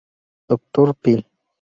Dr. 0.55 0.95
phil. 0.99 1.21